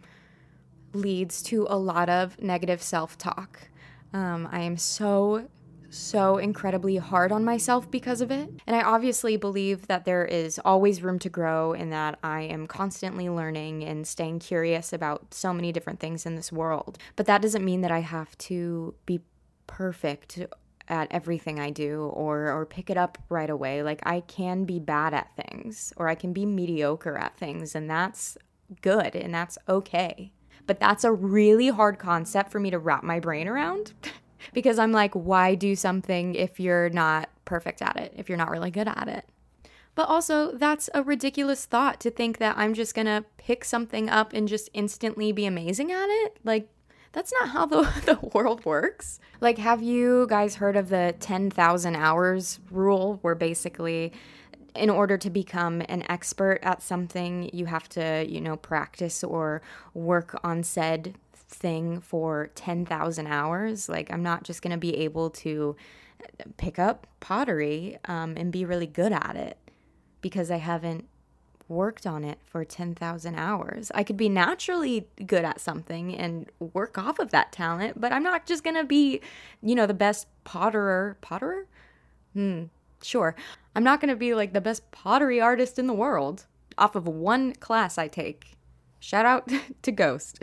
leads 0.93 1.43
to 1.45 1.67
a 1.69 1.77
lot 1.77 2.09
of 2.09 2.41
negative 2.41 2.83
self 2.83 3.19
talk. 3.19 3.69
Um, 4.13 4.49
I 4.51 4.61
am 4.61 4.77
so, 4.77 5.49
so 5.91 6.39
incredibly 6.39 6.97
hard 6.97 7.31
on 7.31 7.45
myself 7.45 7.91
because 7.91 8.21
of 8.21 8.31
it. 8.31 8.51
And 8.67 8.75
I 8.75 8.83
obviously 8.83 9.37
believe 9.37 9.87
that 9.87 10.05
there 10.05 10.25
is 10.25 10.59
always 10.65 11.03
room 11.03 11.19
to 11.21 11.29
grow 11.29 11.73
and 11.73 11.93
that 11.93 12.19
I 12.23 12.43
am 12.43 12.67
constantly 12.67 13.29
learning 13.29 13.85
and 13.85 14.07
staying 14.07 14.39
curious 14.39 14.93
about 14.93 15.35
so 15.35 15.53
many 15.53 15.73
different 15.73 16.01
things 16.01 16.25
in 16.25 16.37
this 16.37 16.51
world. 16.51 16.99
But 17.17 17.27
that 17.27 17.43
doesn't 17.43 17.65
mean 17.65 17.83
that 17.83 17.91
I 17.91 18.01
have 18.01 18.37
to 18.39 18.95
be 19.05 19.21
perfect 19.67 20.41
at 20.89 21.09
everything 21.11 21.61
I 21.61 21.71
do 21.71 22.11
or 22.15 22.51
or 22.51 22.67
pick 22.67 22.91
it 22.91 22.97
up 22.97 23.19
right 23.29 23.51
away. 23.51 23.83
Like 23.83 24.01
I 24.05 24.21
can 24.21 24.65
be 24.65 24.79
bad 24.79 25.15
at 25.15 25.37
things 25.37 25.93
or 25.97 26.09
I 26.09 26.15
can 26.15 26.33
be 26.33 26.47
mediocre 26.47 27.19
at 27.19 27.37
things 27.37 27.75
and 27.75 27.91
that's 27.91 28.39
good 28.81 29.15
and 29.15 29.35
that's 29.35 29.59
okay. 29.69 30.33
But 30.69 30.79
that's 30.79 31.03
a 31.03 31.11
really 31.11 31.69
hard 31.69 31.99
concept 31.99 32.53
for 32.53 32.61
me 32.61 32.71
to 32.71 32.79
wrap 32.79 33.03
my 33.03 33.19
brain 33.19 33.49
around 33.49 33.95
because 34.53 34.79
I'm 34.79 34.93
like, 34.93 35.15
why 35.15 35.57
do 35.57 35.75
something 35.75 36.35
if 36.35 36.61
you're 36.61 36.91
not 36.91 37.31
perfect 37.47 37.83
at 37.83 37.97
it, 37.97 38.13
if 38.17 38.29
you're 38.29 38.39
not 38.39 38.51
really 38.51 38.71
good 38.71 38.87
at 38.87 39.09
it? 39.09 39.25
But 39.95 40.09
also, 40.09 40.53
that's 40.53 40.91
a 40.95 41.03
ridiculous 41.03 41.65
thought 41.65 41.99
to 42.01 42.11
think 42.11 42.39
that 42.39 42.57
I'm 42.57 42.75
just 42.75 42.95
gonna 42.95 43.25
pick 43.39 43.65
something 43.65 44.09
up 44.11 44.33
and 44.35 44.47
just 44.47 44.69
instantly 44.75 45.33
be 45.33 45.47
amazing 45.47 45.91
at 45.91 46.07
it. 46.07 46.37
Like, 46.45 46.69
that's 47.13 47.33
not 47.33 47.49
how 47.49 47.67
the, 47.73 47.83
the 48.05 48.27
world 48.35 48.65
works. 48.67 49.19
Like, 49.41 49.57
have 49.57 49.83
you 49.83 50.27
guys 50.29 50.57
heard 50.57 50.77
of 50.77 50.91
the 50.91 51.15
10,000 51.19 51.97
hours 51.97 52.61
rule, 52.71 53.19
where 53.23 53.35
basically 53.35 54.13
in 54.79 54.91
order 54.91 55.19
to 55.19 55.31
become 55.31 55.83
an 55.89 56.05
expert 56.09 56.61
at 56.63 56.83
something, 56.83 57.51
you 57.53 57.67
have 57.67 57.89
to, 57.91 58.25
you 58.29 58.41
know, 58.41 58.57
practice 58.57 59.25
or 59.25 59.61
work 59.95 60.39
on 60.43 60.63
said 60.63 61.17
thing 61.35 62.01
for 62.01 62.51
10,000 62.55 63.27
hours. 63.27 63.89
Like, 63.89 64.13
I'm 64.13 64.23
not 64.23 64.45
just 64.45 64.63
going 64.63 64.73
to 64.73 64.79
be 64.79 64.97
able 64.99 65.31
to 65.31 65.77
pick 66.57 66.79
up 66.79 67.07
pottery 67.21 67.99
um, 68.07 68.35
and 68.37 68.53
be 68.53 68.65
really 68.65 68.87
good 68.87 69.13
at 69.13 69.37
it 69.37 69.57
because 70.21 70.51
I 70.51 70.57
haven't 70.57 71.07
worked 71.69 72.07
on 72.07 72.25
it 72.25 72.39
for 72.45 72.65
10,000 72.65 73.35
hours. 73.35 73.93
I 73.95 74.03
could 74.03 74.17
be 74.17 74.29
naturally 74.29 75.07
good 75.27 75.45
at 75.45 75.61
something 75.61 76.15
and 76.15 76.47
work 76.59 76.97
off 76.97 77.19
of 77.19 77.31
that 77.31 77.53
talent, 77.53 78.01
but 78.01 78.13
I'm 78.13 78.23
not 78.23 78.47
just 78.47 78.65
going 78.65 78.77
to 78.77 78.85
be, 78.85 79.21
you 79.63 79.75
know, 79.75 79.87
the 79.87 79.95
best 79.95 80.27
potterer. 80.45 81.17
Potterer? 81.23 81.65
Hmm, 82.33 82.65
sure. 83.03 83.35
I'm 83.75 83.85
not 83.85 84.01
going 84.01 84.11
to 84.11 84.17
be 84.17 84.35
like 84.35 84.53
the 84.53 84.61
best 84.61 84.91
pottery 84.91 85.41
artist 85.41 85.79
in 85.79 85.87
the 85.87 85.95
world 85.95 86.47
off 86.77 86.95
of 86.95 87.07
one 87.07 87.55
class 87.55 87.99
I 87.99 88.09
take. 88.09 88.57
Shout 89.01 89.27
out 89.27 89.51
to 89.83 89.93
Ghost. 89.93 90.43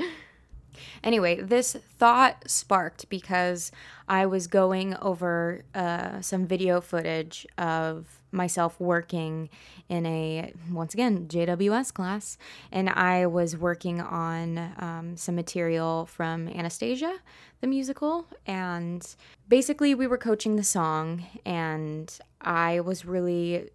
Anyway, 1.03 1.41
this 1.41 1.74
thought 1.74 2.50
sparked 2.50 3.09
because 3.09 3.71
I 4.07 4.25
was 4.25 4.47
going 4.47 4.95
over 5.01 5.63
uh, 5.74 6.21
some 6.21 6.45
video 6.45 6.81
footage 6.81 7.47
of 7.57 8.21
myself 8.36 8.80
working 8.80 9.50
in 9.89 10.06
a, 10.06 10.54
once 10.72 10.94
again, 10.94 11.27
JWS 11.27 11.94
class, 11.94 12.38
and 12.72 12.89
I 12.89 13.25
was 13.25 13.58
working 13.58 14.01
on 14.01 14.58
um, 14.77 15.18
some 15.18 15.36
material 15.36 16.06
from 16.06 16.48
Anastasia, 16.50 17.15
the 17.62 17.68
musical, 17.68 18.27
and 18.46 19.15
basically 19.48 19.96
we 19.96 20.08
were 20.08 20.18
coaching 20.18 20.56
the 20.56 20.63
song, 20.63 21.25
and 21.46 22.20
I 22.42 22.82
was 22.82 23.06
really 23.06 23.70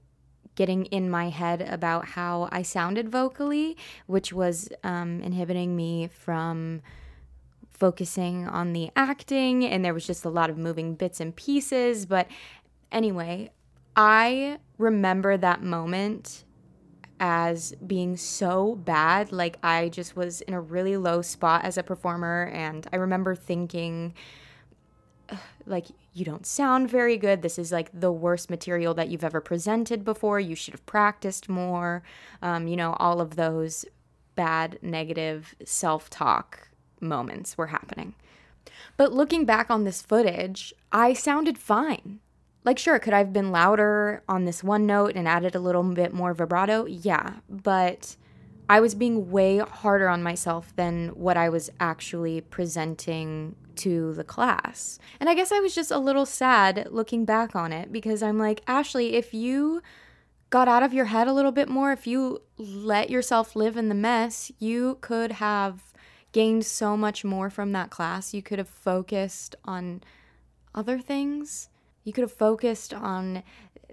getting 0.55 0.85
in 0.87 1.09
my 1.09 1.31
head 1.31 1.62
about 1.62 2.05
how 2.05 2.49
I 2.52 2.62
sounded 2.62 3.09
vocally, 3.09 3.76
which 4.07 4.33
was 4.33 4.69
um, 4.85 5.23
inhibiting 5.23 5.75
me 5.75 6.09
from 6.09 6.83
focusing 7.71 8.47
on 8.47 8.75
the 8.75 8.90
acting, 8.95 9.64
and 9.64 9.83
there 9.83 9.95
was 9.95 10.07
just 10.07 10.25
a 10.25 10.29
lot 10.29 10.50
of 10.50 10.59
moving 10.59 10.95
bits 10.95 11.19
and 11.19 11.35
pieces. 11.35 12.05
But 12.05 12.29
anyway, 12.93 13.50
I 13.97 14.59
remember 14.78 15.37
that 15.37 15.62
moment 15.62 16.44
as 17.18 17.75
being 17.87 18.16
so 18.16 18.76
bad. 18.76 19.30
Like, 19.30 19.59
I 19.62 19.90
just 19.90 20.16
was 20.16 20.40
in 20.42 20.54
a 20.54 20.61
really 20.61 20.97
low 20.97 21.23
spot 21.23 21.64
as 21.64 21.76
a 21.76 21.82
performer, 21.82 22.50
and 22.52 22.87
I 22.92 22.97
remember 22.97 23.35
thinking, 23.35 24.14
like, 25.66 25.87
you 26.12 26.25
don't 26.25 26.47
sound 26.47 26.90
very 26.90 27.16
good. 27.16 27.42
This 27.42 27.59
is 27.59 27.70
like 27.70 27.88
the 27.92 28.11
worst 28.11 28.50
material 28.50 28.94
that 28.94 29.09
you've 29.09 29.25
ever 29.25 29.40
presented 29.40 30.04
before. 30.04 30.40
You 30.40 30.54
should 30.56 30.75
have 30.75 30.87
practiced 30.87 31.49
more. 31.49 32.02
Um, 32.42 32.66
you 32.66 32.76
know, 32.76 32.94
all 32.99 33.20
of 33.20 33.37
those 33.37 33.85
bad, 34.35 34.78
negative 34.82 35.54
self 35.64 36.11
talk 36.11 36.70
moments 37.00 37.56
were 37.56 37.68
happening. 37.68 38.14
But 38.97 39.12
looking 39.12 39.44
back 39.44 39.70
on 39.70 39.85
this 39.85 40.02
footage, 40.02 40.75
I 40.90 41.12
sounded 41.12 41.59
fine. 41.59 42.20
Like, 42.64 42.79
sure, 42.79 42.99
could 42.99 43.14
I 43.14 43.19
have 43.19 43.33
been 43.33 43.50
louder 43.50 44.23
on 44.29 44.45
this 44.45 44.62
one 44.62 44.87
note 44.87 45.17
and 45.17 45.26
added 45.26 45.55
a 45.55 45.61
little 45.61 45.83
bit 45.83 46.12
more 46.12 46.35
vibrato? 46.35 46.85
Yeah, 46.85 47.37
but 47.49 48.17
I 48.69 48.81
was 48.81 48.95
being 48.95 49.31
way 49.31 49.59
harder 49.59 50.09
on 50.09 50.23
myself 50.23 50.75
than 50.76 51.09
what 51.09 51.37
I 51.37 51.49
was 51.49 51.71
actually 51.81 52.40
presenting 52.43 53.57
to 53.76 54.12
the 54.12 54.25
class. 54.25 54.99
And 55.19 55.29
I 55.29 55.35
guess 55.35 55.50
I 55.52 55.59
was 55.61 55.75
just 55.75 55.90
a 55.90 55.99
little 55.99 56.26
sad 56.26 56.87
looking 56.90 57.25
back 57.25 57.57
on 57.57 57.73
it 57.73 57.90
because 57.90 58.23
I'm 58.23 58.38
like, 58.38 58.64
Ashlee, 58.67 59.12
if 59.12 59.33
you 59.33 59.83
got 60.50 60.69
out 60.69 60.83
of 60.83 60.93
your 60.93 61.07
head 61.07 61.29
a 61.29 61.33
little 61.33 61.52
bit 61.52 61.69
more, 61.69 61.93
if 61.93 62.07
you 62.07 62.43
let 62.59 63.09
yourself 63.09 63.57
live 63.57 63.76
in 63.76 63.88
the 63.88 63.95
mess, 63.95 64.52
you 64.59 64.99
could 65.00 65.33
have 65.33 65.95
gained 66.33 66.67
so 66.67 66.97
much 66.97 67.25
more 67.25 67.49
from 67.49 67.73
that 67.73 67.90
class. 67.90 68.35
You 68.35 68.43
could 68.43 68.59
have 68.59 68.69
focused 68.69 69.57
on 69.64 70.02
other 70.75 70.99
things. 70.99 71.71
You 72.04 72.12
could 72.12 72.23
have 72.23 72.33
focused 72.33 72.95
on 72.95 73.42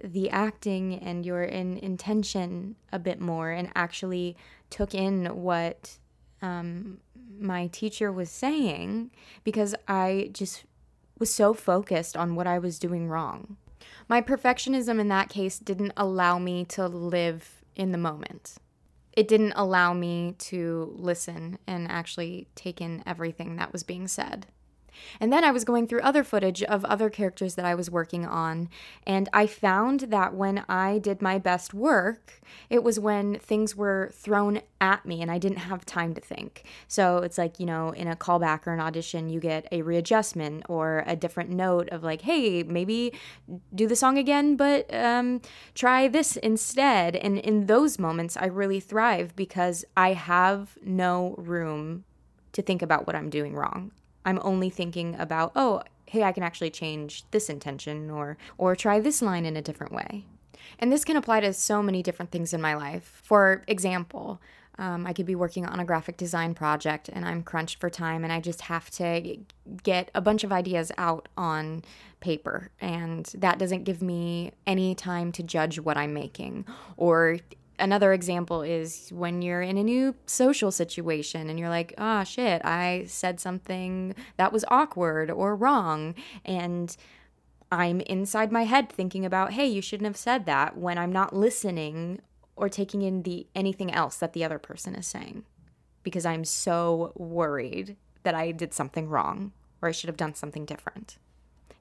the 0.02 0.30
acting 0.30 0.94
and 0.94 1.26
your 1.26 1.42
in, 1.42 1.76
intention 1.78 2.76
a 2.92 2.98
bit 2.98 3.20
more 3.20 3.50
and 3.50 3.70
actually 3.74 4.36
took 4.70 4.94
in 4.94 5.26
what 5.42 5.98
um, 6.40 6.98
my 7.38 7.66
teacher 7.68 8.12
was 8.12 8.30
saying 8.30 9.10
because 9.44 9.74
I 9.86 10.30
just 10.32 10.64
was 11.18 11.32
so 11.32 11.52
focused 11.52 12.16
on 12.16 12.34
what 12.34 12.46
I 12.46 12.58
was 12.58 12.78
doing 12.78 13.08
wrong. 13.08 13.56
My 14.08 14.22
perfectionism 14.22 15.00
in 15.00 15.08
that 15.08 15.28
case 15.28 15.58
didn't 15.58 15.92
allow 15.96 16.38
me 16.38 16.64
to 16.66 16.86
live 16.86 17.62
in 17.74 17.92
the 17.92 17.98
moment. 17.98 18.56
It 19.12 19.26
didn't 19.26 19.54
allow 19.56 19.94
me 19.94 20.34
to 20.38 20.94
listen 20.96 21.58
and 21.66 21.90
actually 21.90 22.48
take 22.54 22.80
in 22.80 23.02
everything 23.04 23.56
that 23.56 23.72
was 23.72 23.82
being 23.82 24.06
said. 24.06 24.46
And 25.20 25.32
then 25.32 25.44
I 25.44 25.50
was 25.50 25.64
going 25.64 25.86
through 25.86 26.00
other 26.00 26.24
footage 26.24 26.62
of 26.62 26.84
other 26.84 27.10
characters 27.10 27.54
that 27.54 27.64
I 27.64 27.74
was 27.74 27.90
working 27.90 28.26
on, 28.26 28.68
and 29.06 29.28
I 29.32 29.46
found 29.46 30.00
that 30.00 30.34
when 30.34 30.64
I 30.68 30.98
did 30.98 31.22
my 31.22 31.38
best 31.38 31.74
work, 31.74 32.40
it 32.70 32.82
was 32.82 32.98
when 32.98 33.38
things 33.38 33.76
were 33.76 34.10
thrown 34.12 34.60
at 34.80 35.04
me 35.04 35.22
and 35.22 35.30
I 35.30 35.38
didn't 35.38 35.58
have 35.58 35.84
time 35.84 36.14
to 36.14 36.20
think. 36.20 36.64
So 36.86 37.18
it's 37.18 37.38
like, 37.38 37.58
you 37.58 37.66
know, 37.66 37.90
in 37.90 38.08
a 38.08 38.16
callback 38.16 38.66
or 38.66 38.72
an 38.72 38.80
audition, 38.80 39.28
you 39.28 39.40
get 39.40 39.66
a 39.72 39.82
readjustment 39.82 40.64
or 40.68 41.04
a 41.06 41.16
different 41.16 41.50
note 41.50 41.88
of 41.90 42.02
like, 42.02 42.22
hey, 42.22 42.62
maybe 42.62 43.12
do 43.74 43.86
the 43.86 43.96
song 43.96 44.18
again, 44.18 44.56
but 44.56 44.92
um, 44.94 45.40
try 45.74 46.08
this 46.08 46.36
instead. 46.36 47.16
And 47.16 47.38
in 47.38 47.66
those 47.66 47.98
moments, 47.98 48.36
I 48.36 48.46
really 48.46 48.80
thrive 48.80 49.34
because 49.36 49.84
I 49.96 50.12
have 50.12 50.78
no 50.82 51.34
room 51.38 52.04
to 52.52 52.62
think 52.62 52.82
about 52.82 53.06
what 53.06 53.16
I'm 53.16 53.30
doing 53.30 53.54
wrong. 53.54 53.92
I'm 54.24 54.38
only 54.42 54.70
thinking 54.70 55.16
about, 55.18 55.52
oh, 55.56 55.82
hey, 56.06 56.22
I 56.22 56.32
can 56.32 56.42
actually 56.42 56.70
change 56.70 57.24
this 57.30 57.48
intention 57.48 58.10
or 58.10 58.36
or 58.56 58.74
try 58.74 59.00
this 59.00 59.22
line 59.22 59.44
in 59.44 59.56
a 59.56 59.62
different 59.62 59.92
way. 59.92 60.24
And 60.78 60.92
this 60.92 61.04
can 61.04 61.16
apply 61.16 61.40
to 61.40 61.52
so 61.52 61.82
many 61.82 62.02
different 62.02 62.30
things 62.30 62.52
in 62.52 62.60
my 62.60 62.74
life. 62.74 63.20
For 63.24 63.62
example, 63.66 64.40
um, 64.78 65.06
I 65.06 65.12
could 65.12 65.26
be 65.26 65.34
working 65.34 65.66
on 65.66 65.80
a 65.80 65.84
graphic 65.84 66.16
design 66.16 66.54
project 66.54 67.08
and 67.12 67.24
I'm 67.24 67.42
crunched 67.42 67.80
for 67.80 67.90
time 67.90 68.22
and 68.22 68.32
I 68.32 68.40
just 68.40 68.62
have 68.62 68.90
to 68.92 69.38
get 69.82 70.10
a 70.14 70.20
bunch 70.20 70.44
of 70.44 70.52
ideas 70.52 70.92
out 70.96 71.28
on 71.36 71.82
paper. 72.20 72.70
And 72.80 73.26
that 73.36 73.58
doesn't 73.58 73.84
give 73.84 74.00
me 74.00 74.52
any 74.66 74.94
time 74.94 75.32
to 75.32 75.42
judge 75.42 75.80
what 75.80 75.96
I'm 75.96 76.14
making 76.14 76.64
or 76.96 77.38
another 77.78 78.12
example 78.12 78.62
is 78.62 79.10
when 79.12 79.42
you're 79.42 79.62
in 79.62 79.78
a 79.78 79.84
new 79.84 80.14
social 80.26 80.70
situation 80.70 81.48
and 81.48 81.58
you're 81.58 81.68
like, 81.68 81.94
oh 81.98 82.24
shit, 82.24 82.64
I 82.64 83.04
said 83.06 83.40
something 83.40 84.14
that 84.36 84.52
was 84.52 84.64
awkward 84.68 85.30
or 85.30 85.54
wrong. 85.54 86.14
And 86.44 86.96
I'm 87.70 88.00
inside 88.02 88.50
my 88.50 88.64
head 88.64 88.90
thinking 88.90 89.24
about, 89.24 89.52
hey, 89.52 89.66
you 89.66 89.82
shouldn't 89.82 90.06
have 90.06 90.16
said 90.16 90.46
that 90.46 90.76
when 90.76 90.98
I'm 90.98 91.12
not 91.12 91.34
listening 91.34 92.20
or 92.56 92.68
taking 92.68 93.02
in 93.02 93.22
the 93.22 93.46
anything 93.54 93.92
else 93.92 94.16
that 94.16 94.32
the 94.32 94.44
other 94.44 94.58
person 94.58 94.94
is 94.94 95.06
saying 95.06 95.44
because 96.02 96.26
I'm 96.26 96.44
so 96.44 97.12
worried 97.16 97.96
that 98.22 98.34
I 98.34 98.50
did 98.50 98.74
something 98.74 99.08
wrong 99.08 99.52
or 99.80 99.88
I 99.88 99.92
should 99.92 100.08
have 100.08 100.16
done 100.16 100.34
something 100.34 100.64
different. 100.64 101.18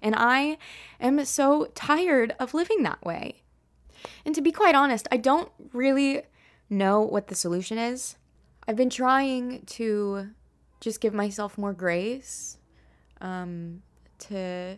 And 0.01 0.13
I 0.15 0.57
am 0.99 1.23
so 1.25 1.67
tired 1.73 2.35
of 2.39 2.53
living 2.53 2.83
that 2.83 3.03
way. 3.03 3.41
And 4.25 4.35
to 4.35 4.41
be 4.41 4.51
quite 4.51 4.75
honest, 4.75 5.07
I 5.11 5.17
don't 5.17 5.51
really 5.73 6.23
know 6.69 7.01
what 7.01 7.27
the 7.27 7.35
solution 7.35 7.77
is. 7.77 8.17
I've 8.67 8.75
been 8.75 8.89
trying 8.89 9.63
to 9.65 10.29
just 10.79 11.01
give 11.01 11.13
myself 11.13 11.57
more 11.57 11.73
grace, 11.73 12.57
um, 13.21 13.81
to 14.19 14.77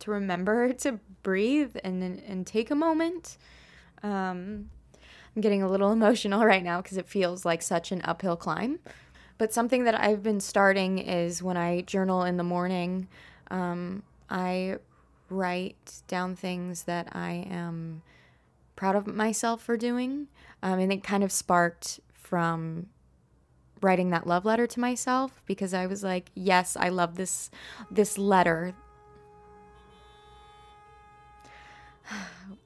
to 0.00 0.10
remember 0.10 0.72
to 0.84 0.98
breathe 1.22 1.76
and 1.84 2.02
and 2.02 2.46
take 2.46 2.70
a 2.70 2.74
moment. 2.74 3.38
Um, 4.02 4.70
I'm 5.34 5.42
getting 5.42 5.62
a 5.62 5.68
little 5.68 5.92
emotional 6.00 6.44
right 6.44 6.62
now 6.62 6.80
because 6.80 6.96
it 6.96 7.08
feels 7.08 7.44
like 7.44 7.62
such 7.62 7.92
an 7.92 8.02
uphill 8.02 8.36
climb. 8.36 8.80
But 9.38 9.54
something 9.54 9.84
that 9.84 9.98
I've 9.98 10.22
been 10.22 10.40
starting 10.40 10.98
is 10.98 11.42
when 11.42 11.56
I 11.56 11.80
journal 11.82 12.24
in 12.24 12.36
the 12.36 12.44
morning, 12.44 13.08
um, 13.50 14.02
I 14.28 14.76
write 15.30 16.02
down 16.08 16.36
things 16.36 16.82
that 16.82 17.08
I 17.12 17.46
am 17.50 18.02
proud 18.80 18.96
of 18.96 19.06
myself 19.06 19.60
for 19.60 19.76
doing. 19.76 20.26
Um, 20.62 20.78
and 20.78 20.90
it 20.90 21.04
kind 21.04 21.22
of 21.22 21.30
sparked 21.30 22.00
from 22.14 22.86
writing 23.82 24.08
that 24.08 24.26
love 24.26 24.46
letter 24.46 24.66
to 24.66 24.80
myself 24.80 25.42
because 25.44 25.74
I 25.74 25.84
was 25.84 26.02
like, 26.02 26.30
yes, 26.34 26.78
I 26.80 26.88
love 26.88 27.16
this 27.16 27.50
this 27.90 28.16
letter. 28.16 28.74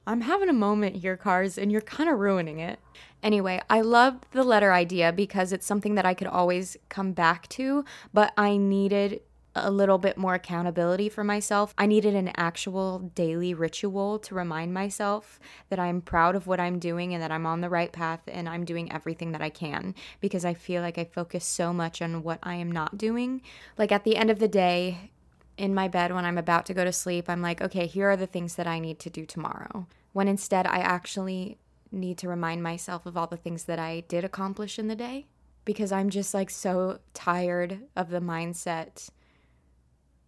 I'm 0.07 0.21
having 0.21 0.47
a 0.47 0.53
moment 0.53 0.95
here, 0.95 1.17
Cars, 1.17 1.57
and 1.57 1.69
you're 1.69 1.81
kind 1.81 2.09
of 2.09 2.17
ruining 2.17 2.59
it. 2.59 2.79
Anyway, 3.21 3.61
I 3.69 3.81
loved 3.81 4.27
the 4.31 4.43
letter 4.43 4.71
idea 4.71 5.11
because 5.11 5.51
it's 5.51 5.65
something 5.65 5.95
that 5.95 6.05
I 6.05 6.13
could 6.13 6.27
always 6.27 6.77
come 6.87 7.11
back 7.11 7.49
to, 7.49 7.83
but 8.13 8.31
I 8.37 8.55
needed 8.55 9.19
a 9.55 9.71
little 9.71 9.97
bit 9.97 10.17
more 10.17 10.33
accountability 10.33 11.07
for 11.07 11.23
myself. 11.23 11.73
I 11.77 11.85
needed 11.85 12.13
an 12.13 12.31
actual 12.35 12.99
daily 12.99 13.53
ritual 13.53 14.19
to 14.19 14.35
remind 14.35 14.73
myself 14.73 15.39
that 15.69 15.79
I'm 15.79 16.01
proud 16.01 16.35
of 16.35 16.45
what 16.45 16.59
I'm 16.59 16.77
doing 16.77 17.13
and 17.13 17.23
that 17.23 17.31
I'm 17.31 17.45
on 17.45 17.61
the 17.61 17.69
right 17.69 17.91
path 17.91 18.21
and 18.27 18.49
I'm 18.49 18.65
doing 18.65 18.91
everything 18.91 19.31
that 19.31 19.41
I 19.41 19.49
can 19.49 19.95
because 20.19 20.43
I 20.43 20.53
feel 20.53 20.81
like 20.81 20.97
I 20.97 21.05
focus 21.05 21.45
so 21.45 21.71
much 21.71 22.01
on 22.01 22.21
what 22.21 22.39
I 22.43 22.55
am 22.55 22.71
not 22.71 22.97
doing. 22.97 23.41
Like 23.77 23.91
at 23.91 24.03
the 24.03 24.17
end 24.17 24.29
of 24.29 24.39
the 24.39 24.47
day, 24.47 25.11
in 25.57 25.73
my 25.73 25.87
bed 25.87 26.13
when 26.13 26.25
I'm 26.25 26.37
about 26.37 26.65
to 26.65 26.73
go 26.73 26.83
to 26.83 26.91
sleep, 26.91 27.29
I'm 27.29 27.41
like, 27.41 27.61
okay, 27.61 27.87
here 27.87 28.09
are 28.09 28.17
the 28.17 28.27
things 28.27 28.55
that 28.55 28.67
I 28.67 28.79
need 28.79 28.99
to 28.99 29.09
do 29.09 29.25
tomorrow. 29.25 29.87
When 30.11 30.27
instead, 30.27 30.67
I 30.67 30.79
actually 30.79 31.57
need 31.91 32.17
to 32.17 32.27
remind 32.27 32.61
myself 32.61 33.05
of 33.05 33.15
all 33.15 33.27
the 33.27 33.37
things 33.37 33.63
that 33.65 33.79
I 33.79 34.01
did 34.09 34.25
accomplish 34.25 34.77
in 34.77 34.87
the 34.87 34.95
day 34.95 35.27
because 35.63 35.91
I'm 35.91 36.09
just 36.09 36.33
like 36.33 36.49
so 36.49 36.99
tired 37.13 37.79
of 37.95 38.09
the 38.09 38.19
mindset 38.19 39.09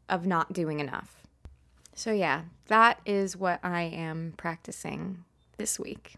of 0.10 0.26
not 0.26 0.54
doing 0.54 0.80
enough. 0.80 1.24
So, 1.94 2.12
yeah, 2.12 2.44
that 2.68 3.00
is 3.06 3.36
what 3.36 3.60
I 3.64 3.82
am 3.82 4.34
practicing 4.38 5.24
this 5.58 5.80
week. 5.80 6.16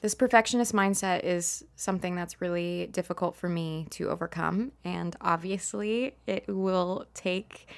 This 0.00 0.14
perfectionist 0.14 0.74
mindset 0.74 1.24
is 1.24 1.64
something 1.76 2.14
that's 2.14 2.40
really 2.40 2.88
difficult 2.88 3.34
for 3.34 3.48
me 3.48 3.86
to 3.90 4.08
overcome. 4.08 4.72
And 4.84 5.16
obviously, 5.20 6.16
it 6.26 6.44
will 6.48 7.06
take 7.14 7.68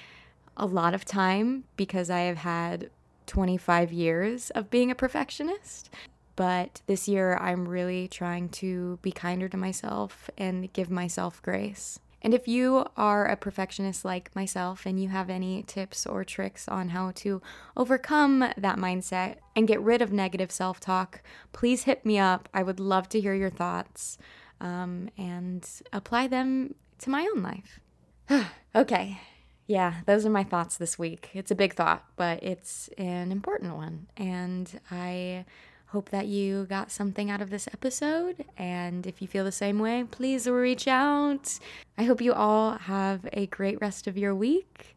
a 0.56 0.66
lot 0.66 0.94
of 0.94 1.04
time 1.04 1.64
because 1.76 2.10
I 2.10 2.20
have 2.20 2.38
had 2.38 2.90
25 3.26 3.92
years 3.92 4.50
of 4.50 4.70
being 4.70 4.90
a 4.90 4.94
perfectionist. 4.94 5.90
But 6.34 6.82
this 6.86 7.08
year, 7.08 7.36
I'm 7.36 7.68
really 7.68 8.08
trying 8.08 8.48
to 8.50 8.98
be 9.02 9.12
kinder 9.12 9.48
to 9.48 9.56
myself 9.56 10.30
and 10.36 10.72
give 10.72 10.90
myself 10.90 11.42
grace. 11.42 12.00
And 12.22 12.34
if 12.34 12.48
you 12.48 12.86
are 12.96 13.26
a 13.26 13.36
perfectionist 13.36 14.04
like 14.04 14.34
myself 14.34 14.86
and 14.86 15.00
you 15.00 15.08
have 15.08 15.30
any 15.30 15.62
tips 15.62 16.04
or 16.04 16.24
tricks 16.24 16.66
on 16.66 16.88
how 16.90 17.12
to 17.16 17.40
overcome 17.76 18.40
that 18.40 18.76
mindset 18.76 19.36
and 19.54 19.68
get 19.68 19.80
rid 19.80 20.02
of 20.02 20.12
negative 20.12 20.50
self 20.50 20.80
talk, 20.80 21.22
please 21.52 21.84
hit 21.84 22.04
me 22.04 22.18
up. 22.18 22.48
I 22.52 22.62
would 22.62 22.80
love 22.80 23.08
to 23.10 23.20
hear 23.20 23.34
your 23.34 23.50
thoughts 23.50 24.18
um, 24.60 25.10
and 25.16 25.68
apply 25.92 26.26
them 26.26 26.74
to 26.98 27.10
my 27.10 27.28
own 27.32 27.42
life. 27.42 27.80
okay. 28.74 29.20
Yeah, 29.66 29.96
those 30.06 30.24
are 30.24 30.30
my 30.30 30.44
thoughts 30.44 30.78
this 30.78 30.98
week. 30.98 31.30
It's 31.34 31.50
a 31.50 31.54
big 31.54 31.74
thought, 31.74 32.04
but 32.16 32.42
it's 32.42 32.88
an 32.96 33.30
important 33.30 33.76
one. 33.76 34.08
And 34.16 34.80
I 34.90 35.44
Hope 35.90 36.10
that 36.10 36.26
you 36.26 36.66
got 36.66 36.90
something 36.90 37.30
out 37.30 37.40
of 37.40 37.48
this 37.48 37.66
episode. 37.68 38.44
And 38.58 39.06
if 39.06 39.22
you 39.22 39.28
feel 39.28 39.44
the 39.44 39.52
same 39.52 39.78
way, 39.78 40.04
please 40.10 40.46
reach 40.46 40.86
out. 40.86 41.58
I 41.96 42.04
hope 42.04 42.20
you 42.20 42.34
all 42.34 42.76
have 42.76 43.26
a 43.32 43.46
great 43.46 43.80
rest 43.80 44.06
of 44.06 44.18
your 44.18 44.34
week 44.34 44.96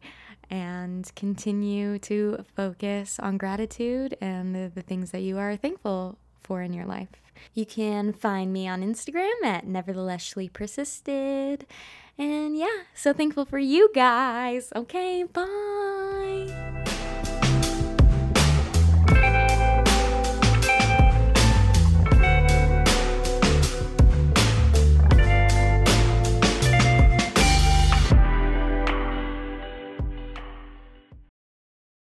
and 0.50 1.10
continue 1.16 1.98
to 2.00 2.44
focus 2.54 3.18
on 3.18 3.38
gratitude 3.38 4.18
and 4.20 4.54
the, 4.54 4.70
the 4.74 4.82
things 4.82 5.12
that 5.12 5.22
you 5.22 5.38
are 5.38 5.56
thankful 5.56 6.18
for 6.42 6.60
in 6.60 6.74
your 6.74 6.84
life. 6.84 7.08
You 7.54 7.64
can 7.64 8.12
find 8.12 8.52
me 8.52 8.68
on 8.68 8.82
Instagram 8.82 9.42
at 9.44 9.66
nevertheless 9.66 10.22
shlee 10.22 10.52
persisted. 10.52 11.66
And 12.18 12.54
yeah, 12.56 12.82
so 12.94 13.14
thankful 13.14 13.46
for 13.46 13.58
you 13.58 13.90
guys. 13.94 14.72
Okay, 14.76 15.24
bye. 15.24 15.91